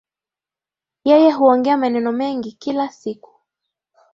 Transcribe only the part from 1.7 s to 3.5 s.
maneno mengi kila siku